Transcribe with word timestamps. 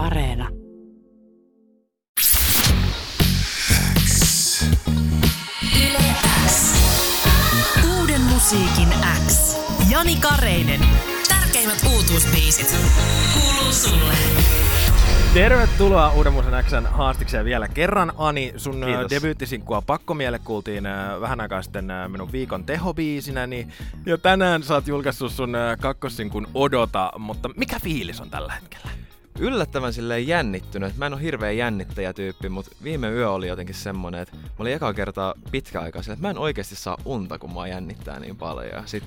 Areena. 0.00 0.48
Uuden 7.98 8.20
musiikin 8.20 8.88
X. 9.28 9.56
Jani 9.90 10.16
Kareinen. 10.16 10.80
Tärkeimmät 11.28 11.78
uutuusbiisit. 11.92 12.76
Kuuluu 13.34 13.72
sulle. 13.72 14.14
Tervetuloa 15.34 16.12
Uuden 16.12 16.32
Musan 16.32 16.64
Xn 16.64 16.86
haastikseen 16.86 17.44
vielä 17.44 17.68
kerran. 17.68 18.12
Ani, 18.18 18.52
sun 18.56 18.82
Kiitos. 18.84 19.10
debyyttisinkkua 19.10 19.82
Pakkomielle 19.82 20.38
kuultiin 20.38 20.86
äh, 20.86 21.20
vähän 21.20 21.40
aikaa 21.40 21.62
sitten 21.62 21.92
minun 22.08 22.32
viikon 22.32 22.64
tehobiisinä, 22.64 23.46
niin 23.46 23.72
jo 24.06 24.16
tänään 24.16 24.62
sä 24.62 24.74
oot 24.74 24.86
julkaissut 24.88 25.32
sun 25.32 25.56
kakkossinkun 25.80 26.46
Odota, 26.54 27.12
mutta 27.18 27.50
mikä 27.56 27.80
fiilis 27.80 28.20
on 28.20 28.30
tällä 28.30 28.52
hetkellä? 28.52 28.90
Yllättävän 29.40 29.92
silleen 29.92 30.26
jännittynyt. 30.26 30.96
Mä 30.96 31.06
en 31.06 31.12
ole 31.12 31.22
hirveä 31.22 31.50
jännittäjätyyppi, 31.52 32.48
mutta 32.48 32.70
viime 32.82 33.10
yö 33.10 33.30
oli 33.30 33.48
jotenkin 33.48 33.74
semmonen, 33.74 34.20
että 34.20 34.36
mä 34.36 34.42
olin 34.58 34.72
eka 34.72 34.94
kertaa 34.94 35.34
pitkä 35.50 35.80
aikaa 35.80 36.02
silleen, 36.02 36.16
että 36.16 36.26
mä 36.26 36.30
en 36.30 36.38
oikeasti 36.38 36.76
saa 36.76 36.96
unta, 37.04 37.38
kun 37.38 37.54
mä 37.54 37.66
jännittää 37.66 38.20
niin 38.20 38.36
paljon. 38.36 38.70
Ja 38.72 38.82
sit 38.86 39.04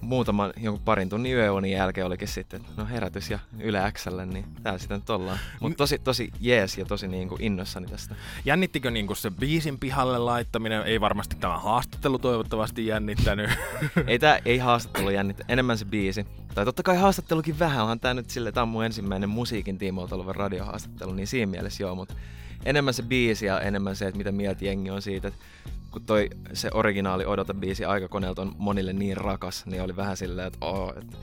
muutaman, 0.00 0.52
jonkun 0.56 0.84
parin 0.84 1.08
tunnin 1.08 1.34
yöunin 1.34 1.72
jälkeen 1.72 2.06
olikin 2.06 2.28
sitten, 2.28 2.60
no 2.76 2.86
herätys 2.86 3.30
ja 3.30 3.38
Yle 3.60 3.92
Xlle, 3.92 4.26
niin 4.26 4.44
täällä 4.62 4.78
sitten 4.78 4.98
nyt 4.98 5.10
ollaan. 5.10 5.38
Mutta 5.60 5.76
tosi, 5.76 5.98
tosi 5.98 6.30
jees 6.40 6.78
ja 6.78 6.84
tosi 6.84 7.08
niin 7.08 7.28
kuin 7.28 7.42
innoissani 7.42 7.86
tästä. 7.86 8.14
Jännittikö 8.44 8.90
niinku 8.90 9.14
se 9.14 9.30
biisin 9.30 9.78
pihalle 9.78 10.18
laittaminen? 10.18 10.82
Ei 10.82 11.00
varmasti 11.00 11.36
tämä 11.36 11.58
haastattelu 11.58 12.18
toivottavasti 12.18 12.86
jännittänyt. 12.86 13.50
ei 14.06 14.18
tää, 14.18 14.38
ei 14.44 14.58
haastattelu 14.58 15.10
jännitä, 15.10 15.44
enemmän 15.48 15.78
se 15.78 15.84
biisi. 15.84 16.26
Tai 16.54 16.64
totta 16.64 16.82
kai 16.82 16.96
haastattelukin 16.96 17.58
vähän, 17.58 17.82
onhan 17.82 18.00
tää 18.00 18.14
nyt 18.14 18.30
sille, 18.30 18.52
tää 18.52 18.62
on 18.62 18.68
mun 18.68 18.84
ensimmäinen 18.84 19.28
musiikin 19.28 19.78
tiimoilta 19.78 20.14
oleva 20.14 20.32
radiohaastattelu, 20.32 21.12
niin 21.12 21.26
siinä 21.26 21.50
mielessä 21.50 21.82
joo, 21.82 21.94
mutta 21.94 22.14
enemmän 22.64 22.94
se 22.94 23.02
biisi 23.02 23.46
ja 23.46 23.60
enemmän 23.60 23.96
se, 23.96 24.06
että 24.06 24.18
mitä 24.18 24.32
mieltä 24.32 24.64
jengi 24.64 24.90
on 24.90 25.02
siitä, 25.02 25.28
että 25.28 25.40
kun 25.90 26.02
toi 26.02 26.30
se 26.52 26.70
originaali 26.74 27.26
Odota 27.26 27.54
biisi 27.54 27.84
aikakoneelta 27.84 28.42
on 28.42 28.54
monille 28.58 28.92
niin 28.92 29.16
rakas, 29.16 29.66
niin 29.66 29.82
oli 29.82 29.96
vähän 29.96 30.16
silleen, 30.16 30.46
että 30.46 30.58
oo, 30.60 30.94
että 30.96 31.16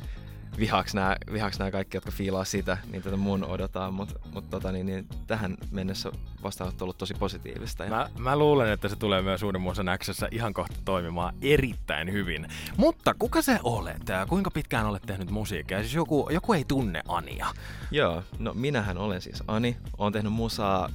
vihaaks 0.60 0.94
nää, 0.94 1.16
vihaaks 1.34 1.60
nää 1.60 1.72
kaikki, 1.72 1.98
jotka 1.98 2.12
fiilaa 2.12 2.46
sitä, 2.46 2.78
niin 2.92 3.04
tätä 3.04 3.18
mun 3.18 3.44
odotaan, 3.44 3.94
mutta 3.94 4.20
mut 4.34 4.50
tota, 4.50 4.72
niin, 4.72 4.86
niin, 4.86 5.08
tähän 5.28 5.58
mennessä 5.72 6.12
vastaanotto 6.44 6.84
on 6.84 6.86
ollut 6.86 6.98
tosi 6.98 7.14
positiivista. 7.14 7.84
Ja 7.84 7.90
Mä, 7.90 8.10
mä 8.18 8.36
luulen, 8.38 8.72
että 8.72 8.90
se 8.90 8.96
tulee 8.96 9.22
myös 9.22 9.44
Uuden 9.44 9.62
Musan 9.62 9.90
Xssä 9.98 10.28
ihan 10.32 10.54
kohta 10.54 10.76
toimimaan 10.86 11.36
erittäin 11.42 12.12
hyvin. 12.12 12.48
Mutta 12.78 13.16
kuka 13.20 13.42
se 13.42 13.60
olet? 13.64 14.10
Ja 14.10 14.26
Kuinka 14.26 14.52
pitkään 14.52 14.86
olet 14.86 15.04
tehnyt 15.06 15.32
musiikkia? 15.32 15.80
Siis 15.82 15.94
joku, 15.94 16.30
joku 16.32 16.54
ei 16.54 16.64
tunne 16.68 17.02
Ania. 17.08 17.48
Joo, 17.92 18.24
no 18.40 18.54
minähän 18.54 18.98
olen 18.98 19.22
siis 19.22 19.44
Ani. 19.48 19.78
Olen 19.98 20.14
tehnyt 20.14 20.34
musaa 20.34 20.90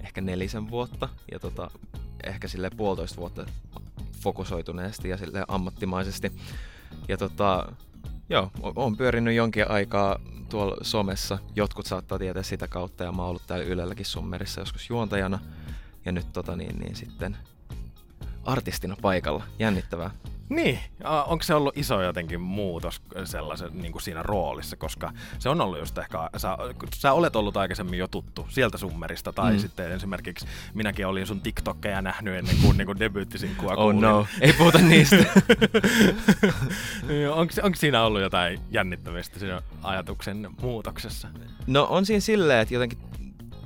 ehkä 0.00 0.20
nelisen 0.20 0.70
vuotta 0.70 1.08
ja 1.32 1.38
tota, 1.38 1.70
ehkä 2.24 2.48
sille 2.48 2.70
puolitoista 2.76 3.16
vuotta 3.16 3.46
fokusoituneesti 4.20 5.08
ja 5.08 5.16
sille 5.16 5.44
ammattimaisesti. 5.48 6.32
Ja 7.08 7.16
tota, 7.16 7.72
joo, 8.28 8.50
o- 8.62 8.72
olen 8.76 8.96
pyörinyt 8.96 9.34
jonkin 9.34 9.70
aikaa 9.70 10.18
tuolla 10.48 10.76
somessa. 10.82 11.38
Jotkut 11.56 11.86
saattaa 11.86 12.18
tietää 12.18 12.42
sitä 12.42 12.68
kautta 12.68 13.04
ja 13.04 13.12
mä 13.12 13.22
oon 13.22 13.28
ollut 13.28 13.46
täällä 13.46 13.64
Ylelläkin 13.64 14.06
Summerissa 14.06 14.60
joskus 14.60 14.90
juontajana. 14.90 15.38
Ja 16.04 16.12
nyt 16.12 16.32
tota 16.32 16.56
niin, 16.56 16.78
niin 16.78 16.96
sitten 16.96 17.36
artistina 18.44 18.96
paikalla. 19.02 19.44
Jännittävää. 19.58 20.10
Niin, 20.50 20.78
onko 21.26 21.42
se 21.42 21.54
ollut 21.54 21.78
iso 21.78 22.02
jotenkin 22.02 22.40
muutos 22.40 23.02
sellaisen 23.24 23.70
niin 23.72 23.92
kuin 23.92 24.02
siinä 24.02 24.22
roolissa, 24.22 24.76
koska 24.76 25.12
se 25.38 25.48
on 25.48 25.60
ollut 25.60 25.78
just 25.78 25.98
ehkä, 25.98 26.30
sä, 26.36 26.58
sä 26.94 27.12
olet 27.12 27.36
ollut 27.36 27.56
aikaisemmin 27.56 27.98
jo 27.98 28.08
tuttu 28.08 28.46
sieltä 28.48 28.78
summerista, 28.78 29.32
tai 29.32 29.50
mm. 29.50 29.56
Mm. 29.56 29.60
sitten 29.60 29.92
esimerkiksi 29.92 30.46
minäkin 30.74 31.06
olin 31.06 31.26
sun 31.26 31.40
TikTokkeja 31.40 32.02
nähnyt 32.02 32.34
ennen 32.34 32.56
kuin, 32.62 32.78
niin 32.78 32.86
kuin 32.86 32.98
debyyttisinkua 32.98 33.72
Oh 33.72 33.76
kuulin. 33.76 34.00
no, 34.00 34.26
ei 34.40 34.52
puhuta 34.52 34.78
niistä. 34.78 35.16
onko, 37.34 37.54
onko 37.62 37.76
siinä 37.76 38.02
ollut 38.02 38.20
jotain 38.20 38.60
jännittämistä 38.70 39.38
siinä 39.38 39.62
ajatuksen 39.82 40.48
muutoksessa? 40.62 41.28
No 41.66 41.86
on 41.90 42.06
siinä 42.06 42.20
silleen, 42.20 42.60
että 42.60 42.74
jotenkin 42.74 42.98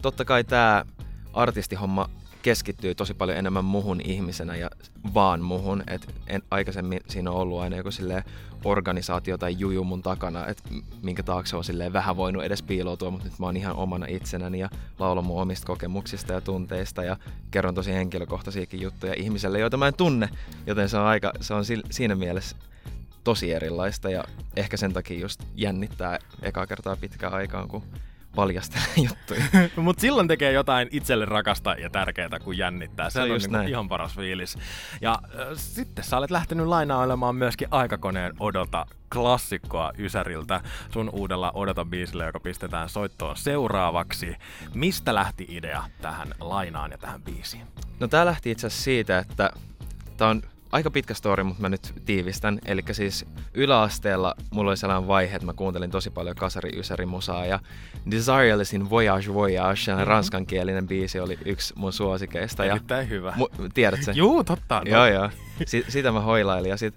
totta 0.03 0.25
kai 0.25 0.45
tämä 0.45 0.85
artistihomma 1.33 2.09
keskittyy 2.45 2.95
tosi 2.95 3.15
paljon 3.15 3.39
enemmän 3.39 3.65
muhun 3.65 4.01
ihmisenä 4.05 4.57
ja 4.57 4.71
vaan 5.15 5.41
muhun. 5.41 5.83
Et 5.87 6.15
en, 6.27 6.43
aikaisemmin 6.51 7.01
siinä 7.09 7.31
on 7.31 7.37
ollut 7.37 7.61
aina 7.61 7.77
joku 7.77 7.91
organisaatio 8.65 9.39
tai 9.39 9.55
juju 9.59 9.85
mun 9.85 10.03
takana, 10.03 10.47
että 10.47 10.63
minkä 11.03 11.23
taakse 11.23 11.57
on 11.57 11.65
vähän 11.93 12.17
voinut 12.17 12.45
edes 12.45 12.63
piiloutua, 12.63 13.11
mutta 13.11 13.29
nyt 13.29 13.39
mä 13.39 13.47
oon 13.47 13.57
ihan 13.57 13.77
omana 13.77 14.07
itsenäni 14.07 14.59
ja 14.59 14.71
laulan 14.99 15.25
mun 15.25 15.43
omista 15.43 15.67
kokemuksista 15.67 16.33
ja 16.33 16.41
tunteista 16.41 17.05
ja 17.05 17.17
kerron 17.51 17.75
tosi 17.75 17.93
henkilökohtaisiakin 17.93 18.81
juttuja 18.81 19.15
ihmiselle, 19.17 19.59
joita 19.59 19.77
mä 19.77 19.89
en 19.89 19.95
tunne, 19.95 20.29
joten 20.67 20.89
se 20.89 20.97
on, 20.97 21.07
aika, 21.07 21.33
se 21.41 21.55
on 21.55 21.65
sil- 21.69 21.89
siinä 21.91 22.15
mielessä 22.15 22.57
tosi 23.25 23.53
erilaista 23.53 24.11
ja 24.11 24.25
ehkä 24.57 24.77
sen 24.77 24.93
takia 24.93 25.21
just 25.21 25.43
jännittää 25.55 26.19
ekaa 26.43 26.67
kertaa 26.67 26.97
pitkään 26.97 27.35
aikaan, 27.35 27.69
kun 27.69 27.83
paljastelee 28.35 28.89
juttuja. 29.09 29.45
Mutta 29.77 30.01
silloin 30.01 30.29
tekee 30.29 30.53
jotain 30.53 30.89
itselle 30.91 31.25
rakasta 31.25 31.75
ja 31.75 31.91
tärkeää, 31.91 32.39
kun 32.45 32.59
jännittää. 32.59 33.11
Se, 33.11 33.19
on 33.19 33.25
on, 33.25 33.31
just 33.31 33.51
näin. 33.51 33.69
ihan 33.69 33.89
paras 33.89 34.15
fiilis. 34.15 34.59
Ja 35.01 35.19
äh, 35.25 35.47
sitten 35.57 36.05
sä 36.05 36.17
olet 36.17 36.31
lähtenyt 36.31 36.67
lainailemaan 36.67 37.37
myöskin 37.37 37.69
aikakoneen 37.71 38.33
Odota 38.41 38.87
klassikkoa 39.13 39.93
Ysäriltä 39.99 40.61
sun 40.91 41.11
uudella 41.13 41.53
Odota-biisillä, 41.55 42.25
joka 42.25 42.41
pistetään 42.41 42.89
soittoon 42.89 43.37
seuraavaksi. 43.37 44.37
Mistä 44.75 45.15
lähti 45.15 45.47
idea 45.49 45.85
tähän 46.03 46.29
lainaan 46.41 46.91
ja 46.91 46.99
tähän 46.99 47.23
biisiin? 47.23 47.67
No 48.01 48.09
tää 48.09 48.27
lähti 48.27 48.51
itse 48.51 48.67
asiassa 48.67 48.85
siitä, 48.85 49.19
että 49.19 49.51
tää 50.17 50.29
on 50.29 50.43
aika 50.75 50.91
pitkä 50.91 51.15
story, 51.15 51.43
mutta 51.43 51.63
mä 51.63 51.69
nyt 51.69 51.93
tiivistän. 52.07 52.59
Eli 52.65 52.83
siis 52.93 53.27
yläasteella 53.55 54.35
mulla 54.51 54.71
oli 54.71 54.77
sellainen 54.77 55.09
vaihe, 55.09 55.37
että 55.37 55.47
mä 55.47 55.53
kuuntelin 55.53 55.91
tosi 55.91 56.11
paljon 56.11 56.37
kasari 56.37 56.79
ysäri 56.79 57.07
musaa 57.07 57.47
ja 57.47 57.61
Desirelessin 58.11 58.91
Voyage 58.91 59.35
Voyage, 59.35 59.81
mm-hmm. 59.87 60.05
ranskankielinen 60.07 60.89
biisi 60.89 61.21
oli 61.21 61.39
yksi 61.45 61.75
mun 61.77 61.93
suosikeista. 61.93 62.65
Ja, 62.65 62.71
Erittäin 62.75 63.09
hyvä. 63.09 63.35
mu- 63.37 63.69
tiedätkö? 63.75 64.13
Juu, 64.15 64.45
totta. 64.45 64.83
Joo, 64.85 65.07
joo. 65.07 65.31
Si- 65.67 65.85
sitä 65.89 66.13
mä 66.13 66.21
hoilailin 66.21 66.71
ja 66.71 66.77
sit 66.77 66.95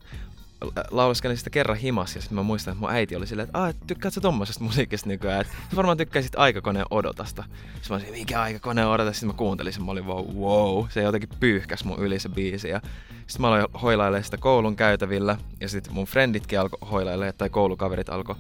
laulaskelin 0.92 1.38
sitä 1.38 1.50
kerran 1.50 1.78
himas 1.78 2.16
ja 2.16 2.22
sitten 2.22 2.36
mä 2.36 2.44
muistan, 2.44 2.72
että 2.72 2.80
mun 2.80 2.92
äiti 2.92 3.16
oli 3.16 3.28
silleen, 3.28 3.46
että, 3.48 3.68
että 3.68 3.84
tykkäät 3.88 4.14
sä 4.14 4.22
tommosesta 4.22 4.64
musiikista 4.64 5.10
nykyään, 5.10 5.42
että 5.42 5.54
varmaan 5.76 5.98
tykkäisit 5.98 6.36
aikakoneen 6.36 6.86
odotasta. 6.90 7.44
Sitten 7.44 7.90
mä 7.90 7.96
olisin, 7.96 8.14
mikä 8.14 8.42
aikakoneen 8.42 8.88
odota, 8.88 9.14
sitten 9.14 9.28
mä 9.28 9.34
kuuntelin 9.34 9.74
sen, 9.74 9.84
mä 9.84 9.92
olin 9.92 10.08
vaan 10.08 10.36
wow, 10.36 10.86
se 10.90 11.02
jotenkin 11.02 11.30
pyyhkäs 11.40 11.84
mun 11.84 12.00
yli 12.00 12.20
se 12.20 12.30
biisi 12.30 12.70
ja 12.70 12.82
sitten 13.28 13.42
mä 13.42 13.48
aloin 13.48 13.66
hoilailemaan 13.82 14.24
sitä 14.24 14.38
koulun 14.38 14.76
käytävillä 14.76 15.38
ja 15.62 15.70
sitten 15.70 15.94
mun 15.94 16.06
frienditkin 16.06 16.60
alkoi 16.60 16.90
hoilailemaan 16.92 17.34
tai 17.38 17.50
koulukaverit 17.50 18.10
alkoi 18.10 18.36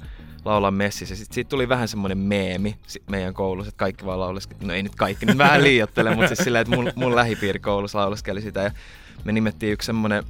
laulaa 0.46 0.72
messissä. 0.72 1.16
Sitten 1.16 1.36
siitä 1.36 1.50
tuli 1.50 1.70
vähän 1.70 1.88
semmoinen 1.88 2.18
meemi 2.18 2.78
meidän 3.10 3.34
koulussa, 3.34 3.70
että 3.70 3.80
kaikki 3.80 4.06
vaan 4.06 4.20
laulaskeli. 4.20 4.60
No 4.64 4.74
ei 4.74 4.84
nyt 4.84 4.96
kaikki, 4.96 5.26
nyt 5.26 5.38
vähän 5.38 5.64
liioittele, 5.64 6.16
mutta 6.16 6.28
siis 6.28 6.40
silleen, 6.40 6.62
että 6.62 6.76
mun, 6.76 6.92
mun 6.96 7.16
lähipiiri 7.16 7.60
koulussa 7.60 8.00
laulaskeli 8.00 8.42
sitä. 8.42 8.62
Ja 8.62 8.72
me 9.24 9.32
nimettiin 9.32 9.74
yksi 9.74 9.86
semmoinen 9.86 10.24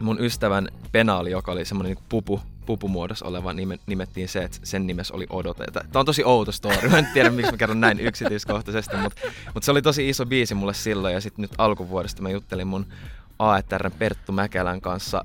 mun 0.00 0.20
ystävän 0.20 0.68
penaali, 0.92 1.30
joka 1.30 1.52
oli 1.52 1.64
semmoinen 1.64 1.94
niin 1.94 2.04
pupu, 2.08 2.40
pupumuodossa 2.66 3.26
oleva, 3.26 3.52
nime, 3.52 3.78
nimettiin 3.86 4.28
se, 4.28 4.42
että 4.42 4.58
sen 4.62 4.86
nimessä 4.86 5.14
oli 5.14 5.26
Odote. 5.30 5.64
Tämä 5.72 6.00
on 6.00 6.06
tosi 6.06 6.24
outo 6.24 6.52
story, 6.52 6.88
mä 6.88 6.98
en 6.98 7.08
tiedä 7.14 7.30
miksi 7.30 7.52
mä 7.52 7.58
kerron 7.58 7.80
näin 7.80 8.00
yksityiskohtaisesti, 8.00 8.96
mutta, 8.96 9.20
mutta 9.54 9.64
se 9.64 9.70
oli 9.70 9.82
tosi 9.82 10.08
iso 10.08 10.26
biisi 10.26 10.54
mulle 10.54 10.74
silloin 10.74 11.14
ja 11.14 11.20
sitten 11.20 11.42
nyt 11.42 11.52
alkuvuodesta 11.58 12.22
mä 12.22 12.30
juttelin 12.30 12.66
mun 12.66 12.86
AETRn 13.38 13.92
Perttu 13.98 14.32
Mäkelän 14.32 14.80
kanssa 14.80 15.24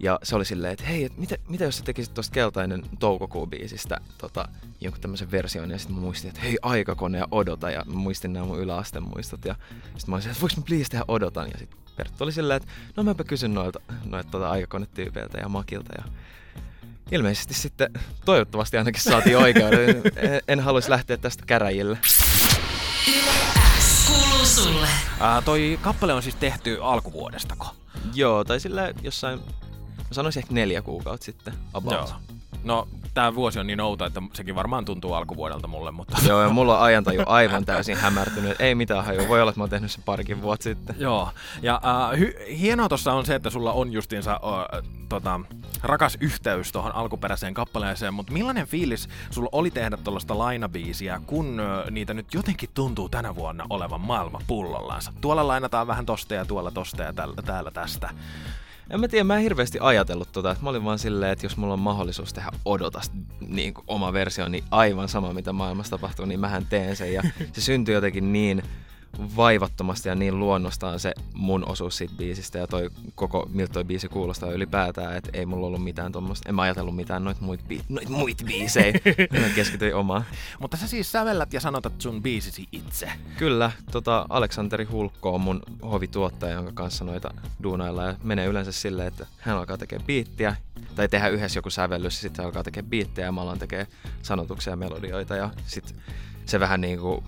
ja 0.00 0.18
se 0.22 0.36
oli 0.36 0.44
silleen, 0.44 0.72
että 0.72 0.84
hei, 0.84 1.04
et 1.04 1.16
mitä, 1.16 1.36
mitä 1.48 1.64
jos 1.64 1.78
sä 1.78 1.84
tekisit 1.84 2.14
tosta 2.14 2.32
keltainen 2.34 2.82
toukokuun 2.98 3.50
biisistä 3.50 4.00
tota, 4.18 4.48
jonkun 4.80 5.00
tämmöisen 5.00 5.30
version? 5.30 5.70
Ja 5.70 5.78
sitten 5.78 5.96
mä 5.96 6.02
muistin, 6.02 6.28
että 6.28 6.40
hei 6.40 6.56
aikakone 6.62 7.18
ja 7.18 7.28
odota 7.30 7.70
ja 7.70 7.84
mä 7.86 7.94
muistin 7.94 8.32
nämä 8.32 8.46
mun 8.46 8.58
yläasteen 8.58 9.02
muistot 9.02 9.44
ja 9.44 9.54
sitten 9.82 10.04
mä 10.06 10.16
olisin, 10.16 10.30
että 10.30 10.40
voiko 10.40 10.54
mä 10.56 10.62
please 10.66 10.90
tehdä 10.90 11.04
odotan? 11.08 11.48
Ja 11.52 11.58
sitten 11.58 11.78
Perttu 11.98 12.24
oli 12.24 12.32
silleen, 12.32 12.56
että 12.56 12.72
no 12.96 13.02
mäpä 13.02 13.24
kysyn 13.24 13.54
noilta, 13.54 13.80
noilta 14.04 14.30
tota 14.30 14.50
aikakonetyypeiltä 14.50 15.38
ja 15.38 15.48
Makilta 15.48 15.92
ja 15.98 16.04
ilmeisesti 17.12 17.54
sitten 17.54 17.90
toivottavasti 18.24 18.78
ainakin 18.78 19.02
saatiin 19.02 19.38
oikeuden. 19.44 19.88
En- 20.16 20.40
en 20.48 20.60
haluaisi 20.60 20.90
lähteä 20.90 21.16
tästä 21.16 21.46
käräjille. 21.46 21.98
Kuuluu 24.06 24.46
sulle. 24.46 24.88
Ää, 25.20 25.42
toi 25.42 25.78
kappale 25.82 26.14
on 26.14 26.22
siis 26.22 26.34
tehty 26.34 26.78
alkuvuodestako? 26.82 27.74
Joo, 28.14 28.44
tai 28.44 28.60
sillä 28.60 28.92
jossain, 29.02 29.38
mä 29.98 30.04
sanoisin 30.12 30.40
ehkä 30.40 30.54
neljä 30.54 30.82
kuukautta 30.82 31.24
sitten. 31.24 31.54
About. 31.74 31.92
Joo. 31.94 32.08
No, 32.64 32.88
tämä 33.18 33.34
vuosi 33.34 33.58
on 33.58 33.66
niin 33.66 33.80
outo, 33.80 34.04
että 34.04 34.22
sekin 34.32 34.54
varmaan 34.54 34.84
tuntuu 34.84 35.12
alkuvuodelta 35.12 35.66
mulle, 35.66 35.90
mutta... 35.90 36.16
Joo, 36.28 36.42
ja 36.42 36.48
mulla 36.48 36.78
on 36.78 36.84
ajantaju 36.84 37.22
aivan 37.26 37.64
täysin 37.64 37.96
hämärtynyt. 37.96 38.60
Ei 38.60 38.74
mitään 38.74 39.04
hajua. 39.04 39.28
Voi 39.28 39.40
olla, 39.40 39.50
että 39.50 39.60
mä 39.60 39.62
oon 39.62 39.70
tehnyt 39.70 39.90
sen 39.90 40.02
parikin 40.04 40.42
vuotta 40.42 40.64
sitten. 40.64 40.96
Joo, 40.98 41.28
ja 41.62 41.80
äh, 41.84 42.18
hy- 42.20 42.52
hienoa 42.58 42.88
tuossa 42.88 43.12
on 43.12 43.26
se, 43.26 43.34
että 43.34 43.50
sulla 43.50 43.72
on 43.72 43.92
justiinsa 43.92 44.32
äh, 44.32 44.82
tota, 45.08 45.40
rakas 45.82 46.18
yhteys 46.20 46.72
tuohon 46.72 46.94
alkuperäiseen 46.94 47.54
kappaleeseen, 47.54 48.14
mutta 48.14 48.32
millainen 48.32 48.66
fiilis 48.66 49.08
sulla 49.30 49.48
oli 49.52 49.70
tehdä 49.70 49.96
tuollaista 49.96 50.38
lainabiisiä, 50.38 51.20
kun 51.26 51.60
äh, 51.60 51.90
niitä 51.90 52.14
nyt 52.14 52.34
jotenkin 52.34 52.68
tuntuu 52.74 53.08
tänä 53.08 53.34
vuonna 53.34 53.66
olevan 53.70 54.00
maailma 54.00 54.40
pullollansa? 54.46 55.12
Tuolla 55.20 55.48
lainataan 55.48 55.86
vähän 55.86 56.06
tosta 56.06 56.34
ja 56.34 56.44
tuolla 56.44 56.70
tosta 56.70 57.02
ja 57.02 57.12
täällä, 57.12 57.42
täällä 57.42 57.70
tästä. 57.70 58.10
En 58.90 59.00
mä 59.00 59.08
tiedä, 59.08 59.24
mä 59.24 59.36
en 59.36 59.42
hirveästi 59.42 59.78
ajatellut 59.80 60.28
tota. 60.32 60.56
Mä 60.62 60.70
olin 60.70 60.84
vaan 60.84 60.98
silleen, 60.98 61.32
että 61.32 61.46
jos 61.46 61.56
mulla 61.56 61.72
on 61.72 61.80
mahdollisuus 61.80 62.32
tehdä 62.32 62.50
odotas 62.64 63.12
niin 63.48 63.74
oma 63.86 64.12
versio, 64.12 64.48
niin 64.48 64.64
aivan 64.70 65.08
sama 65.08 65.32
mitä 65.32 65.52
maailmassa 65.52 65.90
tapahtuu, 65.90 66.24
niin 66.24 66.40
mähän 66.40 66.66
teen 66.66 66.96
sen. 66.96 67.12
Ja 67.14 67.22
se 67.52 67.60
syntyi 67.60 67.94
jotenkin 67.94 68.32
niin 68.32 68.62
vaivattomasti 69.36 70.08
ja 70.08 70.14
niin 70.14 70.38
luonnostaan 70.38 71.00
se 71.00 71.14
mun 71.34 71.68
osuus 71.68 71.96
siitä 71.96 72.14
biisistä 72.18 72.58
ja 72.58 72.66
toi 72.66 72.90
koko, 73.14 73.48
miltä 73.52 73.72
toi 73.72 73.84
biisi 73.84 74.08
kuulostaa 74.08 74.52
ylipäätään, 74.52 75.16
että 75.16 75.30
ei 75.32 75.46
mulla 75.46 75.66
ollut 75.66 75.84
mitään 75.84 76.12
tuommoista, 76.12 76.48
en 76.48 76.54
mä 76.54 76.62
ajatellut 76.62 76.96
mitään 76.96 77.24
noit 77.24 77.40
muit, 77.40 77.60
bi- 77.68 77.84
noit 77.88 78.08
muit 78.08 78.42
biisejä, 78.46 78.92
mä 79.40 79.48
keskityin 79.54 79.94
omaan. 79.94 80.24
Mutta 80.60 80.76
sä 80.76 80.86
siis 80.86 81.12
sävellät 81.12 81.52
ja 81.52 81.60
sanotat 81.60 82.00
sun 82.00 82.22
biisisi 82.22 82.68
itse. 82.72 83.12
Kyllä, 83.36 83.72
tota 83.92 84.26
Aleksanteri 84.28 84.84
Hulkko 84.84 85.34
on 85.34 85.40
mun 85.40 85.62
hovituottaja, 85.82 86.54
jonka 86.54 86.72
kanssa 86.72 87.04
noita 87.04 87.34
duunailla 87.62 88.04
ja 88.04 88.14
menee 88.22 88.46
yleensä 88.46 88.72
silleen, 88.72 89.08
että 89.08 89.26
hän 89.38 89.56
alkaa 89.56 89.78
tekemään 89.78 90.06
biittiä 90.06 90.56
tai 90.94 91.08
tehdä 91.08 91.28
yhdessä 91.28 91.58
joku 91.58 91.70
sävellys 91.70 92.16
ja 92.16 92.20
sitten 92.20 92.44
alkaa 92.44 92.64
tekemään 92.64 92.90
biittejä 92.90 93.26
ja 93.26 93.32
mä 93.32 93.40
alan 93.40 93.58
tekemään 93.58 93.86
sanotuksia 94.22 94.72
ja 94.72 94.76
melodioita 94.76 95.36
ja 95.36 95.50
sitten 95.66 95.96
se 96.46 96.60
vähän 96.60 96.80
niin 96.80 96.98
kuin 96.98 97.24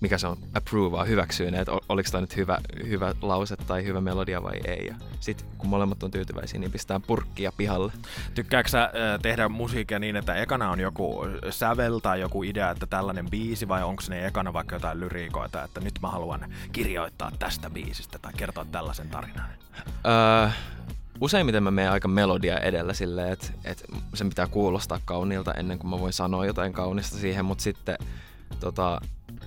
mikä 0.00 0.18
se 0.18 0.26
on, 0.26 0.36
approvea, 0.54 1.04
hyväksyy 1.04 1.48
että 1.48 1.72
oliko 1.88 2.08
tämä 2.10 2.20
nyt 2.20 2.36
hyvä, 2.36 2.58
hyvä 2.88 3.14
lause 3.22 3.56
tai 3.56 3.84
hyvä 3.84 4.00
melodia 4.00 4.42
vai 4.42 4.60
ei. 4.64 4.86
Ja 4.86 4.94
sitten 5.20 5.46
kun 5.58 5.70
molemmat 5.70 6.02
on 6.02 6.10
tyytyväisiä, 6.10 6.60
niin 6.60 6.72
pistetään 6.72 7.02
purkkia 7.02 7.52
pihalle. 7.56 7.92
Tykkääksä 8.34 8.90
sä 8.92 9.18
tehdä 9.22 9.48
musiikkia 9.48 9.98
niin, 9.98 10.16
että 10.16 10.34
ekana 10.34 10.70
on 10.70 10.80
joku 10.80 11.26
sävel 11.50 11.98
tai 11.98 12.20
joku 12.20 12.42
idea, 12.42 12.70
että 12.70 12.86
tällainen 12.86 13.30
biisi, 13.30 13.68
vai 13.68 13.82
onko 13.82 14.02
ne 14.08 14.26
ekana 14.26 14.52
vaikka 14.52 14.76
jotain 14.76 15.00
lyriikoita, 15.00 15.64
että 15.64 15.80
nyt 15.80 15.94
mä 16.02 16.08
haluan 16.08 16.52
kirjoittaa 16.72 17.32
tästä 17.38 17.70
biisistä 17.70 18.18
tai 18.18 18.32
kertoa 18.36 18.64
tällaisen 18.64 19.08
tarinan? 19.08 19.50
Öö, 20.06 20.48
useimmiten 21.20 21.62
mä 21.62 21.70
menen 21.70 21.92
aika 21.92 22.08
melodia 22.08 22.58
edellä 22.58 22.94
silleen, 22.94 23.32
että, 23.32 23.46
että 23.64 23.84
sen 24.14 24.28
pitää 24.28 24.46
kuulostaa 24.46 25.00
kauniilta 25.04 25.54
ennen 25.54 25.78
kuin 25.78 25.90
mä 25.90 26.00
voin 26.00 26.12
sanoa 26.12 26.46
jotain 26.46 26.72
kaunista 26.72 27.18
siihen, 27.18 27.44
mutta 27.44 27.62
sitten 27.62 27.98
tota, 28.60 29.00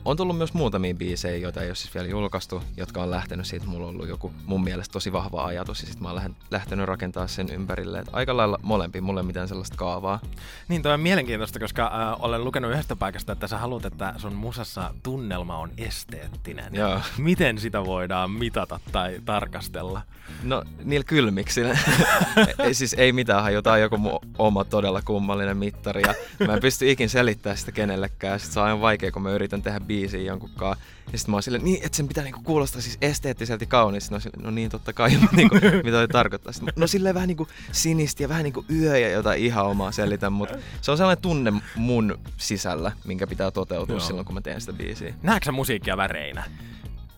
on 0.05 0.17
tullut 0.17 0.37
myös 0.37 0.53
muutamia 0.53 0.93
biisejä, 0.93 1.37
joita 1.37 1.61
ei 1.61 1.69
ole 1.69 1.75
siis 1.75 1.93
vielä 1.93 2.07
julkaistu, 2.07 2.63
jotka 2.77 3.03
on 3.03 3.11
lähtenyt 3.11 3.45
siitä. 3.45 3.65
Mulla 3.65 3.87
on 3.87 3.93
ollut 3.95 4.07
joku 4.07 4.33
mun 4.45 4.63
mielestä 4.63 4.93
tosi 4.93 5.13
vahva 5.13 5.45
ajatus 5.45 5.81
ja 5.81 5.87
sitten 5.87 6.03
mä 6.03 6.11
oon 6.11 6.35
lähtenyt 6.51 6.85
rakentaa 6.85 7.27
sen 7.27 7.49
ympärille. 7.49 7.99
Et 7.99 8.09
aika 8.13 8.37
lailla 8.37 8.59
molempi, 8.61 9.01
mulle 9.01 9.19
ei 9.19 9.25
mitään 9.25 9.47
sellaista 9.47 9.77
kaavaa. 9.77 10.19
Niin, 10.67 10.81
toi 10.81 10.93
on 10.93 10.99
mielenkiintoista, 10.99 11.59
koska 11.59 11.85
äh, 11.85 12.23
olen 12.23 12.43
lukenut 12.43 12.71
yhdestä 12.71 12.95
paikasta, 12.95 13.33
että 13.33 13.47
sä 13.47 13.57
haluat, 13.57 13.85
että 13.85 14.13
sun 14.17 14.35
musassa 14.35 14.93
tunnelma 15.03 15.57
on 15.57 15.71
esteettinen. 15.77 16.75
Joo. 16.75 16.99
Miten 17.17 17.57
sitä 17.57 17.85
voidaan 17.85 18.31
mitata 18.31 18.79
tai 18.91 19.21
tarkastella? 19.25 20.01
No, 20.43 20.63
niillä 20.83 21.03
kylmiksillä. 21.03 21.77
ei, 22.59 22.73
siis 22.73 22.93
ei 22.93 23.11
mitään 23.11 23.43
haju, 23.43 23.61
tää 23.61 23.73
on 23.73 23.81
joku 23.81 23.97
mun 23.97 24.19
oma 24.37 24.65
todella 24.65 25.01
kummallinen 25.01 25.57
mittari 25.57 26.01
ja 26.07 26.13
mä 26.47 26.53
en 26.53 26.61
pysty 26.61 26.91
ikin 26.91 27.09
selittämään 27.09 27.57
sitä 27.57 27.71
kenellekään. 27.71 28.39
Sitten 28.39 28.53
se 28.53 28.59
on 28.59 28.65
aina 28.65 28.81
vaikea, 28.81 29.11
kun 29.11 29.21
mä 29.21 29.31
yritän 29.31 29.61
tehdä 29.61 29.79
biisiä 29.93 30.21
jonkunkaan. 30.21 30.77
Ja 31.11 31.17
sitten 31.17 31.31
mä 31.31 31.35
oon 31.35 31.43
silleen, 31.43 31.63
niin, 31.63 31.85
että 31.85 31.95
sen 31.95 32.07
pitää 32.07 32.23
niinku 32.23 32.41
kuulostaa 32.43 32.81
siis 32.81 32.97
esteettiseltä 33.01 33.65
kaunis. 33.65 34.11
No, 34.11 34.17
no 34.37 34.51
niin, 34.51 34.69
totta 34.69 34.93
kai, 34.93 35.09
niinku, 35.31 35.55
mitä 35.55 35.91
toi 35.91 36.07
tarkoittaa. 36.07 36.53
Sitten, 36.53 36.73
no 36.77 36.87
silleen 36.87 37.15
vähän 37.15 37.27
niinku 37.27 37.47
sinisti 37.71 38.23
ja 38.23 38.29
vähän 38.29 38.43
niinku 38.43 38.65
yö 38.69 38.97
ja 38.97 39.09
jotain 39.09 39.41
ihan 39.41 39.65
omaa 39.65 39.91
selitän, 39.91 40.33
mutta 40.33 40.55
se 40.81 40.91
on 40.91 40.97
sellainen 40.97 41.21
tunne 41.21 41.53
mun 41.75 42.19
sisällä, 42.37 42.91
minkä 43.05 43.27
pitää 43.27 43.51
toteutua 43.51 43.95
Joo. 43.95 43.99
silloin, 43.99 44.25
kun 44.25 44.35
mä 44.35 44.41
teen 44.41 44.61
sitä 44.61 44.73
biisiä. 44.73 45.13
Näetkö 45.23 45.51
musiikkia 45.51 45.97
väreinä? 45.97 46.43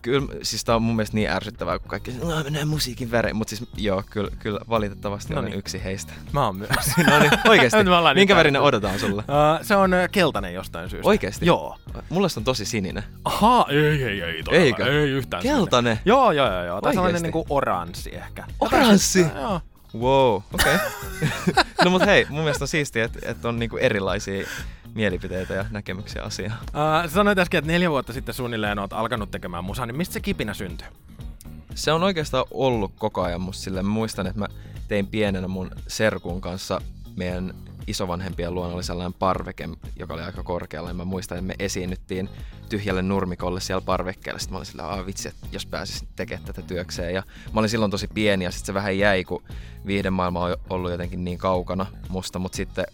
Kyllä, 0.02 0.26
siis 0.42 0.64
tää 0.64 0.76
on 0.76 0.82
mun 0.82 0.96
mielestä 0.96 1.14
niin 1.14 1.30
ärsyttävää, 1.30 1.78
kun 1.78 1.88
kaikki 1.88 2.12
no, 2.12 2.42
mennään 2.44 2.68
musiikin 2.68 3.10
värein, 3.10 3.36
mutta 3.36 3.56
siis 3.56 3.70
joo, 3.76 4.02
kyllä, 4.10 4.30
kyllä 4.38 4.60
valitettavasti 4.68 5.34
no 5.34 5.40
olen 5.40 5.50
niin. 5.50 5.58
yksi 5.58 5.84
heistä. 5.84 6.12
Mä 6.32 6.46
oon 6.46 6.56
myös. 6.56 6.70
no 7.10 7.18
niin, 7.18 7.30
oikeesti. 7.48 7.78
Minkä 8.14 8.36
värinen 8.36 8.62
odotaan 8.62 8.98
sulle? 8.98 9.22
Uh, 9.22 9.66
se 9.66 9.76
on 9.76 9.90
keltainen 10.12 10.54
jostain 10.54 10.90
syystä. 10.90 11.08
Oikeesti? 11.08 11.46
Joo. 11.46 11.78
Mulla 12.08 12.28
on 12.36 12.44
tosi 12.44 12.64
sininen. 12.64 13.04
Aha, 13.24 13.66
ei, 13.68 13.78
ei, 13.78 14.22
ei, 14.22 14.42
todella. 14.42 14.64
Eikö? 14.64 15.02
Ei 15.02 15.10
yhtään 15.10 15.42
Keltainen? 15.42 15.96
Sininen. 15.96 16.08
Joo, 16.08 16.32
joo, 16.32 16.52
joo. 16.52 16.64
joo. 16.64 16.80
Tai 16.80 16.94
sellainen 16.94 17.22
niinku 17.22 17.46
oranssi 17.48 18.16
ehkä. 18.16 18.44
Oranssi? 18.60 19.26
Joo. 19.34 19.60
Wow, 19.94 20.42
okei. 20.52 20.74
Okay. 20.74 21.64
no 21.84 21.90
mut 21.90 22.06
hei, 22.06 22.26
mun 22.28 22.40
mielestä 22.40 22.64
on 22.64 22.68
siistiä, 22.68 23.04
että, 23.04 23.18
että 23.22 23.48
on 23.48 23.58
niinku 23.58 23.76
erilaisia 23.76 24.46
mielipiteitä 24.96 25.54
ja 25.54 25.64
näkemyksiä 25.70 26.22
asiaan. 26.22 26.58
Uh, 26.62 27.10
sanoit 27.10 27.38
äsken, 27.38 27.58
että 27.58 27.72
neljä 27.72 27.90
vuotta 27.90 28.12
sitten 28.12 28.34
suunnilleen 28.34 28.78
olet 28.78 28.92
alkanut 28.92 29.30
tekemään 29.30 29.64
musaa, 29.64 29.86
niin 29.86 29.96
mistä 29.96 30.12
se 30.12 30.20
kipinä 30.20 30.54
syntyi? 30.54 30.88
Se 31.74 31.92
on 31.92 32.02
oikeastaan 32.02 32.44
ollut 32.50 32.92
koko 32.98 33.22
ajan 33.22 33.40
musta 33.40 33.62
sille. 33.62 33.82
Mä 33.82 33.88
muistan, 33.88 34.26
että 34.26 34.38
mä 34.38 34.46
tein 34.88 35.06
pienenä 35.06 35.48
mun 35.48 35.70
serkun 35.88 36.40
kanssa 36.40 36.80
meidän 37.16 37.54
isovanhempien 37.86 38.54
luona 38.54 38.74
oli 38.74 38.84
sellainen 38.84 39.18
parveke, 39.18 39.68
joka 39.96 40.14
oli 40.14 40.22
aika 40.22 40.42
korkealla. 40.42 40.90
Ja 40.90 40.94
mä 40.94 41.04
muistan, 41.04 41.38
että 41.38 41.46
me 41.46 41.54
esiinnyttiin 41.58 42.28
tyhjälle 42.68 43.02
nurmikolle 43.02 43.60
siellä 43.60 43.80
parvekkeella. 43.80 44.38
Sitten 44.38 44.52
mä 44.52 44.56
olin 44.56 44.66
sillä, 44.66 44.92
että 44.92 45.06
vitsi, 45.06 45.28
että 45.28 45.46
jos 45.52 45.66
pääsis 45.66 46.04
tekemään 46.16 46.46
tätä 46.46 46.62
työkseen. 46.62 47.14
Ja 47.14 47.22
mä 47.52 47.60
olin 47.60 47.70
silloin 47.70 47.90
tosi 47.90 48.08
pieni 48.14 48.44
ja 48.44 48.50
sitten 48.50 48.66
se 48.66 48.74
vähän 48.74 48.98
jäi, 48.98 49.24
kun 49.24 49.42
viihdemaailma 49.86 50.40
on 50.40 50.56
ollut 50.70 50.90
jotenkin 50.90 51.24
niin 51.24 51.38
kaukana 51.38 51.86
musta. 52.08 52.38
Mutta 52.38 52.56
sitten 52.56 52.86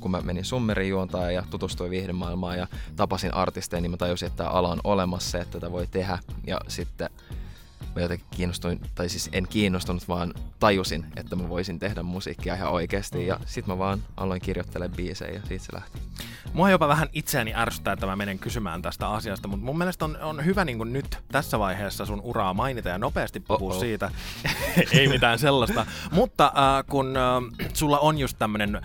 kun 0.00 0.10
mä 0.10 0.20
menin 0.20 0.44
Summerin 0.44 0.88
juontaan 0.88 1.34
ja 1.34 1.44
tutustuin 1.50 1.90
viihdemaailmaan 1.90 2.58
ja 2.58 2.66
tapasin 2.96 3.34
artisteja, 3.34 3.80
niin 3.80 3.90
mä 3.90 3.96
tajusin, 3.96 4.26
että 4.26 4.36
tämä 4.36 4.50
ala 4.50 4.68
on 4.68 4.80
olemassa, 4.84 5.38
että 5.38 5.60
tätä 5.60 5.72
voi 5.72 5.86
tehdä. 5.86 6.18
Ja 6.46 6.60
sitten 6.68 7.10
mä 7.96 8.02
jotenkin 8.02 8.26
kiinnostuin, 8.30 8.80
tai 8.94 9.08
siis 9.08 9.28
en 9.32 9.48
kiinnostunut, 9.48 10.08
vaan 10.08 10.34
tajusin, 10.60 11.06
että 11.16 11.36
mä 11.36 11.48
voisin 11.48 11.78
tehdä 11.78 12.02
musiikkia 12.02 12.54
ihan 12.54 12.72
oikeasti. 12.72 13.26
Ja 13.26 13.40
sit 13.46 13.66
mä 13.66 13.78
vaan 13.78 14.02
aloin 14.16 14.40
kirjoittelemaan 14.40 14.96
biisejä 14.96 15.32
ja 15.32 15.40
siitä 15.48 15.64
se 15.64 15.74
lähti. 15.74 15.98
Mua 16.52 16.70
jopa 16.70 16.88
vähän 16.88 17.08
itseäni 17.12 17.54
ärsyttää, 17.54 17.92
että 17.92 18.06
mä 18.06 18.16
menen 18.16 18.38
kysymään 18.38 18.82
tästä 18.82 19.08
asiasta, 19.08 19.48
mutta 19.48 19.66
mun 19.66 19.78
mielestä 19.78 20.04
on, 20.04 20.18
on 20.22 20.44
hyvä 20.44 20.64
niin 20.64 20.92
nyt 20.92 21.18
tässä 21.32 21.58
vaiheessa 21.58 22.06
sun 22.06 22.20
uraa 22.20 22.54
mainita 22.54 22.88
ja 22.88 22.98
nopeasti 22.98 23.40
puhua 23.40 23.68
Uh-oh. 23.68 23.80
siitä. 23.80 24.10
Ei 24.92 25.08
mitään 25.08 25.38
sellaista. 25.38 25.86
Mutta 26.12 26.46
äh, 26.46 26.84
kun 26.90 27.16
äh, 27.16 27.67
sulla 27.78 27.98
on 27.98 28.18
just 28.18 28.36
tämmönen 28.38 28.82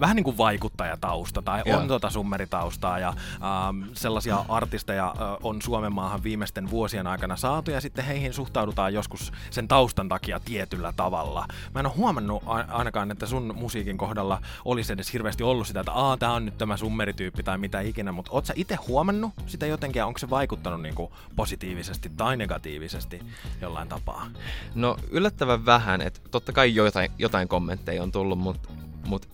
vähän 0.00 0.16
niin 0.16 0.24
kuin 0.24 0.38
vaikuttajatausta 0.38 1.42
tai 1.42 1.62
on 1.66 1.88
tota 1.88 2.10
summeritaustaa 2.10 2.98
ja 2.98 3.08
ähm, 3.08 3.82
sellaisia 3.92 4.44
artisteja 4.48 5.06
äh, 5.06 5.36
on 5.42 5.62
Suomen 5.62 5.92
maahan 5.92 6.22
viimeisten 6.22 6.70
vuosien 6.70 7.06
aikana 7.06 7.36
saatu 7.36 7.70
ja 7.70 7.80
sitten 7.80 8.04
heihin 8.04 8.32
suhtaudutaan 8.32 8.94
joskus 8.94 9.32
sen 9.50 9.68
taustan 9.68 10.08
takia 10.08 10.40
tietyllä 10.40 10.92
tavalla. 10.96 11.46
Mä 11.74 11.80
en 11.80 11.86
ole 11.86 11.94
huomannut 11.96 12.42
ainakaan, 12.68 13.10
että 13.10 13.26
sun 13.26 13.54
musiikin 13.56 13.98
kohdalla 13.98 14.42
olisi 14.64 14.92
edes 14.92 15.12
hirveästi 15.12 15.42
ollut 15.42 15.66
sitä, 15.66 15.80
että 15.80 15.92
Aa, 15.92 16.16
tää 16.16 16.32
on 16.32 16.44
nyt 16.44 16.58
tämä 16.58 16.76
summerityyppi 16.76 17.42
tai 17.42 17.58
mitä 17.58 17.80
ikinä, 17.80 18.12
mutta 18.12 18.32
oot 18.32 18.46
sä 18.46 18.52
itse 18.56 18.74
huomannut 18.74 19.32
sitä 19.46 19.66
jotenkin 19.66 20.00
ja 20.00 20.06
onko 20.06 20.18
se 20.18 20.30
vaikuttanut 20.30 20.82
niin 20.82 20.94
kuin 20.94 21.12
positiivisesti 21.36 22.10
tai 22.16 22.36
negatiivisesti 22.36 23.22
jollain 23.60 23.88
tapaa? 23.88 24.26
No 24.74 24.96
yllättävän 25.10 25.66
vähän, 25.66 26.00
että 26.00 26.20
totta 26.30 26.52
kai 26.52 26.74
jotain, 26.74 27.10
jotain 27.18 27.48
kommentteja 27.48 28.02
on 28.06 28.12
tullut, 28.12 28.38
mutta 28.38 28.68
mut 29.06 29.28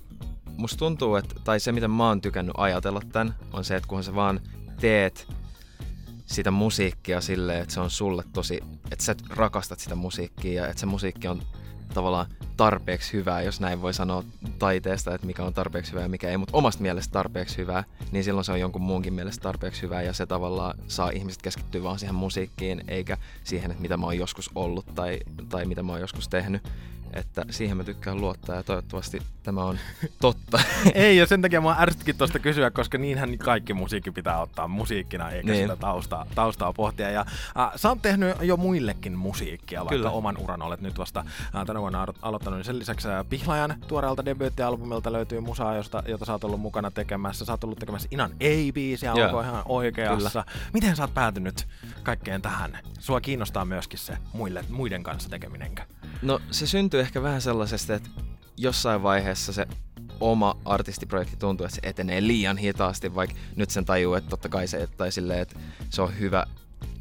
musta 0.56 0.78
tuntuu, 0.78 1.16
että, 1.16 1.34
tai 1.44 1.60
se 1.60 1.72
mitä 1.72 1.88
mä 1.88 2.08
oon 2.08 2.20
tykännyt 2.20 2.54
ajatella 2.58 3.00
tämän, 3.12 3.34
on 3.52 3.64
se, 3.64 3.76
että 3.76 3.88
kun 3.88 4.04
sä 4.04 4.14
vaan 4.14 4.40
teet 4.80 5.28
sitä 6.26 6.50
musiikkia 6.50 7.20
silleen, 7.20 7.62
että 7.62 7.74
se 7.74 7.80
on 7.80 7.90
sulle 7.90 8.24
tosi, 8.32 8.60
että 8.90 9.04
sä 9.04 9.14
rakastat 9.30 9.80
sitä 9.80 9.94
musiikkia 9.94 10.62
ja 10.62 10.68
että 10.68 10.80
se 10.80 10.86
musiikki 10.86 11.28
on 11.28 11.42
tavallaan 11.94 12.26
tarpeeksi 12.56 13.12
hyvää, 13.12 13.42
jos 13.42 13.60
näin 13.60 13.82
voi 13.82 13.94
sanoa 13.94 14.24
taiteesta, 14.58 15.14
että 15.14 15.26
mikä 15.26 15.44
on 15.44 15.54
tarpeeksi 15.54 15.92
hyvää 15.92 16.02
ja 16.02 16.08
mikä 16.08 16.30
ei, 16.30 16.36
mutta 16.36 16.56
omasta 16.56 16.82
mielestä 16.82 17.12
tarpeeksi 17.12 17.56
hyvää, 17.56 17.84
niin 18.12 18.24
silloin 18.24 18.44
se 18.44 18.52
on 18.52 18.60
jonkun 18.60 18.82
muunkin 18.82 19.14
mielestä 19.14 19.42
tarpeeksi 19.42 19.82
hyvää 19.82 20.02
ja 20.02 20.12
se 20.12 20.26
tavallaan 20.26 20.78
saa 20.88 21.10
ihmiset 21.10 21.42
keskittyä 21.42 21.82
vaan 21.82 21.98
siihen 21.98 22.14
musiikkiin 22.14 22.84
eikä 22.88 23.16
siihen, 23.44 23.70
että 23.70 23.82
mitä 23.82 23.96
mä 23.96 24.06
oon 24.06 24.18
joskus 24.18 24.50
ollut 24.54 24.86
tai, 24.94 25.20
tai 25.48 25.64
mitä 25.64 25.82
mä 25.82 25.92
oon 25.92 26.00
joskus 26.00 26.28
tehnyt. 26.28 26.62
Että 27.12 27.44
siihen 27.50 27.76
mä 27.76 27.84
tykkään 27.84 28.20
luottaa 28.20 28.56
ja 28.56 28.62
toivottavasti 28.62 29.22
tämä 29.42 29.64
on 29.64 29.78
totta. 30.20 30.60
Ei, 30.94 31.16
ja 31.16 31.26
sen 31.26 31.42
takia 31.42 31.60
mua 31.60 31.76
ärsyttikin 31.78 32.16
tuosta 32.16 32.38
kysyä, 32.38 32.70
koska 32.70 32.98
niinhän 32.98 33.38
kaikki 33.38 33.74
musiikki 33.74 34.10
pitää 34.10 34.40
ottaa 34.40 34.68
musiikkina, 34.68 35.30
eikä 35.30 35.52
niin. 35.52 35.64
sitä 35.64 35.76
taustaa, 35.76 36.26
taustaa 36.34 36.72
pohtia. 36.72 37.10
Ja 37.10 37.20
äh, 37.20 37.70
sä 37.76 37.88
oot 37.88 38.02
tehnyt 38.02 38.36
jo 38.40 38.56
muillekin 38.56 39.18
musiikkia, 39.18 39.80
vaikka 39.80 39.96
Kyllä. 39.96 40.10
oman 40.10 40.38
uran 40.38 40.62
olet 40.62 40.80
nyt 40.80 40.98
vasta 40.98 41.24
äh, 41.56 41.66
tänä 41.66 41.80
vuonna 41.80 42.06
aloittanut. 42.22 42.58
Niin 42.58 42.64
sen 42.64 42.78
lisäksi 42.78 43.08
äh, 43.08 43.24
Pihlajan 43.28 43.74
tuoreelta 43.88 44.24
debyyttialbumilta 44.24 45.12
löytyy 45.12 45.40
musaa, 45.40 45.76
josta, 45.76 46.02
jota 46.06 46.24
sä 46.24 46.32
oot 46.32 46.44
ollut 46.44 46.60
mukana 46.60 46.90
tekemässä. 46.90 47.44
Sä 47.44 47.52
oot 47.52 47.64
ollut 47.64 47.78
tekemässä 47.78 48.08
Inan 48.10 48.30
A-biisiä, 48.30 49.12
onko 49.12 49.40
ihan 49.40 49.62
oikeassa. 49.64 50.44
Kyllä. 50.44 50.70
Miten 50.72 50.96
sä 50.96 51.02
oot 51.02 51.14
päätynyt 51.14 51.68
kaikkeen 52.02 52.42
tähän? 52.42 52.78
Sua 52.98 53.20
kiinnostaa 53.20 53.64
myöskin 53.64 53.98
se 53.98 54.18
muille, 54.32 54.64
muiden 54.70 55.02
kanssa 55.02 55.30
tekeminenkö? 55.30 55.82
No 56.22 56.40
se 56.50 56.66
syntyy 56.66 57.00
ehkä 57.00 57.22
vähän 57.22 57.40
sellaisesta, 57.40 57.94
että 57.94 58.08
jossain 58.56 59.02
vaiheessa 59.02 59.52
se 59.52 59.66
oma 60.20 60.56
artistiprojekti 60.64 61.36
tuntuu, 61.36 61.66
että 61.66 61.74
se 61.74 61.88
etenee 61.88 62.26
liian 62.26 62.56
hitaasti, 62.56 63.14
vaikka 63.14 63.36
nyt 63.56 63.70
sen 63.70 63.84
tajuu, 63.84 64.14
että 64.14 64.30
totta 64.30 64.48
kai 64.48 64.68
se, 64.68 64.88
tai 64.96 65.08
että 65.40 65.60
se 65.90 66.02
on 66.02 66.18
hyvä 66.18 66.46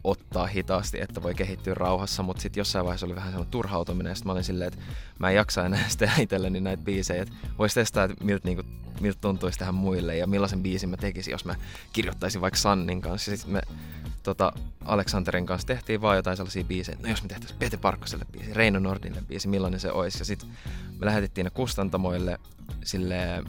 ottaa 0.03 0.47
hitaasti, 0.47 1.01
että 1.01 1.23
voi 1.23 1.35
kehittyä 1.35 1.73
rauhassa, 1.73 2.23
mutta 2.23 2.41
sitten 2.41 2.61
jossain 2.61 2.85
vaiheessa 2.85 3.05
oli 3.05 3.15
vähän 3.15 3.31
sellainen 3.31 3.51
turhautuminen, 3.51 4.09
ja 4.09 4.15
mä 4.25 4.31
olin 4.31 4.43
silleen, 4.43 4.67
että 4.67 4.79
mä 5.19 5.29
en 5.29 5.35
jaksa 5.35 5.65
enää 5.65 5.87
sitten 5.89 6.11
itselleni 6.19 6.59
näitä 6.59 6.83
biisejä, 6.83 7.21
että 7.21 7.35
voisi 7.57 7.75
testaa, 7.75 8.03
että 8.03 8.23
miltä, 8.23 8.47
niinku, 8.47 8.63
miltä 8.99 9.21
tuntuisi 9.21 9.59
tähän 9.59 9.75
muille, 9.75 10.17
ja 10.17 10.27
millaisen 10.27 10.63
biisin 10.63 10.89
mä 10.89 10.97
tekisin, 10.97 11.31
jos 11.31 11.45
mä 11.45 11.55
kirjoittaisin 11.93 12.41
vaikka 12.41 12.59
Sannin 12.59 13.01
kanssa, 13.01 13.31
sitten 13.31 13.53
me 13.53 13.61
tota, 14.23 14.53
Aleksanterin 14.85 15.45
kanssa 15.45 15.67
tehtiin 15.67 16.01
vaan 16.01 16.15
jotain 16.15 16.37
sellaisia 16.37 16.63
biisejä, 16.63 16.97
no 17.01 17.09
jos 17.09 17.23
me 17.23 17.27
tehtäisiin 17.27 17.59
Pete 17.59 17.77
Parkkoselle 17.77 18.25
biisi, 18.31 18.53
Reino 18.53 18.79
Nordille 18.79 19.23
biisi, 19.27 19.47
millainen 19.47 19.79
se 19.79 19.91
olisi. 19.91 20.19
Ja 20.19 20.25
sitten 20.25 20.49
me 20.99 21.05
lähetettiin 21.05 21.45
ne 21.45 21.49
kustantamoille 21.49 22.39
sille 22.83 23.43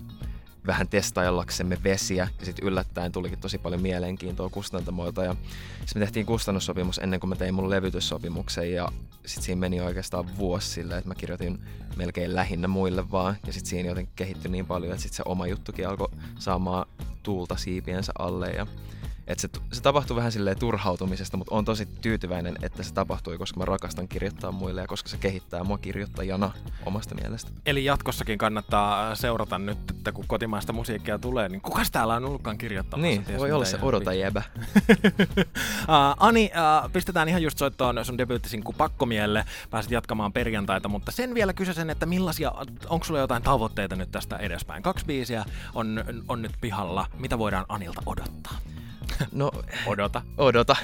vähän 0.67 0.89
testaillaksemme 0.89 1.79
vesiä. 1.85 2.29
Ja 2.41 2.47
sitten 2.47 2.65
yllättäen 2.65 3.13
tulikin 3.13 3.39
tosi 3.39 3.59
paljon 3.59 3.83
mielenkiintoa 3.83 4.51
kustantamoilta. 4.51 5.25
Ja 5.25 5.37
sitten 5.79 6.01
me 6.01 6.01
tehtiin 6.01 6.27
kustannussopimus 6.27 6.99
ennen 6.99 7.21
kuin 7.21 7.29
mä 7.29 7.37
tein 7.37 7.55
mun 7.55 7.71
levytyssopimuksen. 7.71 8.73
Ja 8.73 8.89
sitten 9.27 9.45
siinä 9.45 9.61
meni 9.61 9.81
oikeastaan 9.81 10.37
vuosi 10.37 10.69
silleen, 10.69 10.99
että 10.99 11.09
mä 11.09 11.15
kirjoitin 11.15 11.61
melkein 11.97 12.35
lähinnä 12.35 12.69
muille 12.69 13.11
vaan. 13.11 13.37
Ja 13.47 13.53
sitten 13.53 13.71
siinä 13.71 13.89
jotenkin 13.89 14.13
kehittyi 14.17 14.51
niin 14.51 14.67
paljon, 14.67 14.93
että 14.93 15.03
sitten 15.03 15.17
se 15.17 15.23
oma 15.27 15.47
juttukin 15.47 15.89
alkoi 15.89 16.09
saamaan 16.39 16.87
tuulta 17.23 17.57
siipiensä 17.57 18.13
alle. 18.19 18.51
Ja 18.51 18.67
et 19.27 19.39
se, 19.39 19.49
se 19.73 19.83
tapahtui 19.83 20.17
vähän 20.17 20.33
silleen 20.33 20.59
turhautumisesta, 20.59 21.37
mutta 21.37 21.55
on 21.55 21.65
tosi 21.65 21.87
tyytyväinen, 21.87 22.57
että 22.63 22.83
se 22.83 22.95
tapahtui, 22.95 23.39
koska 23.39 23.61
mä 23.61 23.65
rakastan 23.65 24.09
kirjoittaa 24.09 24.53
muille 24.53 24.81
ja 24.81 24.87
koska 24.87 25.09
se 25.09 25.17
kehittää 25.17 25.65
mua 25.65 25.79
kirjoittajana 25.79 26.51
omasta 26.87 27.15
mielestä. 27.15 27.51
Eli 27.67 27.85
jatkossakin 27.85 28.39
kannattaa 28.39 29.15
seurata 29.15 29.59
nyt, 29.59 29.79
että 29.91 30.13
kun 30.13 30.25
kotimaista 30.27 30.73
musiikkia 30.73 31.19
tulee, 31.19 31.49
niin 31.49 31.61
kukas 31.61 31.91
täällä 31.91 32.15
on 32.15 32.25
ollutkaan 32.25 32.59
kirjoittamassa? 32.59 33.07
Niin, 33.09 33.25
Ties 33.25 33.39
voi 33.39 33.53
olla 33.53 33.65
se 33.65 33.79
odota 33.83 34.13
jäbä. 34.13 34.43
uh, 34.59 36.17
Ani, 36.19 36.51
uh, 36.85 36.93
pistetään 36.93 37.29
ihan 37.29 37.43
just 37.43 37.59
soittoon 37.59 38.05
sun 38.05 38.19
debyyttisinku 38.19 38.73
Pakkomielle. 38.73 39.45
Pääset 39.71 39.91
jatkamaan 39.93 40.33
perjantaita, 40.33 40.89
mutta 40.89 41.13
sen 41.13 41.35
vielä 41.35 41.53
kysysen, 41.53 41.91
että 41.91 42.07
millaisia, 42.07 42.53
onko 42.89 43.05
sulla 43.05 43.21
jotain 43.21 43.43
tavoitteita 43.43 43.97
nyt 43.97 44.11
tästä 44.11 44.37
edespäin? 44.37 44.83
Kaksi 44.83 45.07
biisiä 45.07 45.45
on, 45.75 46.05
on 46.29 46.43
nyt 46.43 46.53
pihalla. 46.61 47.07
Mitä 47.19 47.39
voidaan 47.39 47.65
Anilta 47.69 48.03
odottaa? 48.07 48.59
No, 49.33 49.51
odota. 49.87 50.23
Odota. 50.39 50.77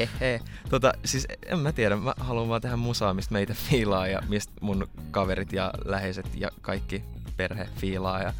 tota, 0.70 0.92
siis 1.04 1.26
en 1.46 1.58
mä 1.58 1.72
tiedä, 1.72 1.96
mä 1.96 2.14
haluan 2.20 2.48
vaan 2.48 2.60
tehdä 2.60 2.76
musaa, 2.76 3.14
mistä 3.14 3.32
meitä 3.32 3.54
fiilaa 3.54 4.06
ja 4.06 4.22
mistä 4.28 4.52
mun 4.60 4.88
kaverit 5.10 5.52
ja 5.52 5.72
läheiset 5.84 6.26
ja 6.34 6.50
kaikki 6.60 7.04
perhe 7.36 7.68
fiilaa. 7.76 8.22
Ja, 8.22 8.34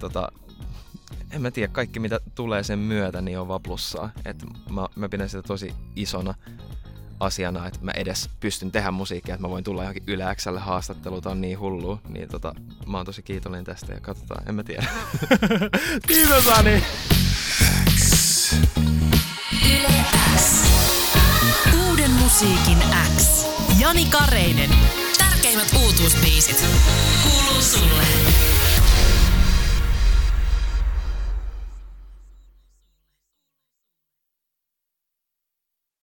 tota, 0.00 0.32
en 1.30 1.42
mä 1.42 1.50
tiedä, 1.50 1.72
kaikki 1.72 2.00
mitä 2.00 2.20
tulee 2.34 2.62
sen 2.62 2.78
myötä, 2.78 3.20
niin 3.20 3.38
on 3.38 3.48
vaan 3.48 3.62
plussaa. 3.62 4.10
Et 4.24 4.44
mä, 4.70 4.86
mä 4.96 5.08
pidän 5.08 5.28
sitä 5.28 5.42
tosi 5.42 5.74
isona 5.96 6.34
asiana, 7.20 7.66
että 7.66 7.78
mä 7.82 7.92
edes 7.96 8.30
pystyn 8.40 8.72
tehdä 8.72 8.90
musiikkia, 8.90 9.34
että 9.34 9.46
mä 9.46 9.50
voin 9.50 9.64
tulla 9.64 9.82
johonkin 9.82 10.02
yläksälle 10.06 10.60
haastattelut 10.60 11.26
on 11.26 11.40
niin 11.40 11.58
hullu, 11.58 12.00
niin 12.08 12.28
tota, 12.28 12.54
mä 12.86 12.96
oon 12.96 13.06
tosi 13.06 13.22
kiitollinen 13.22 13.64
tästä 13.64 13.92
ja 13.92 14.00
katsotaan, 14.00 14.48
en 14.48 14.54
mä 14.54 14.62
tiedä. 14.62 14.86
Kiitos 16.08 16.48
Ani! 16.48 16.82
Uuden 21.88 22.10
musiikin 22.10 22.78
X. 23.16 23.46
Jani 23.78 24.04
Kareinen. 24.04 24.70
Tärkeimmät 25.18 25.72
uutuusbiisit. 25.82 26.64
Kuuluu 27.22 27.62
sulle. 27.62 28.02